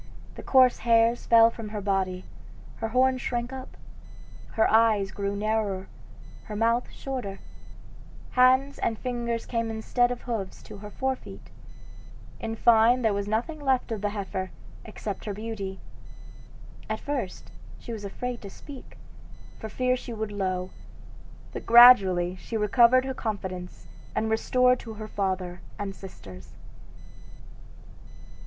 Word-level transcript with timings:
The 0.33 0.41
coarse 0.41 0.79
hairs 0.79 1.27
fell 1.27 1.51
from 1.51 1.69
her 1.69 1.79
body, 1.79 2.25
her 2.77 2.87
horns 2.87 3.21
shrank 3.21 3.53
up, 3.53 3.77
her 4.53 4.67
eyes 4.67 5.11
grew 5.11 5.35
narrower, 5.35 5.89
her 6.45 6.55
mouth 6.55 6.89
shorter; 6.89 7.37
hands 8.31 8.79
and 8.79 8.97
fingers 8.97 9.45
came 9.45 9.69
instead 9.69 10.09
of 10.09 10.23
hoofs 10.23 10.63
to 10.63 10.77
her 10.77 10.89
forefeet; 10.89 11.51
in 12.39 12.55
fine 12.55 13.03
there 13.03 13.13
was 13.13 13.27
nothing 13.27 13.59
left 13.59 13.91
of 13.91 14.01
the 14.01 14.09
heifer, 14.09 14.49
except 14.85 15.25
her 15.25 15.35
beauty. 15.35 15.79
At 16.89 16.99
first 16.99 17.51
she 17.77 17.93
was 17.93 18.03
afraid 18.03 18.41
to 18.41 18.49
speak, 18.49 18.97
for 19.59 19.69
fear 19.69 19.95
she 19.95 20.13
should 20.15 20.31
low, 20.31 20.71
but 21.53 21.67
gradually 21.67 22.37
she 22.37 22.57
recovered 22.57 23.05
her 23.05 23.13
confidence 23.13 23.85
and 24.15 24.25
was 24.29 24.39
restored 24.39 24.79
to 24.79 24.95
her 24.95 25.07
father 25.07 25.61
and 25.77 25.93
sisters. 25.95 26.53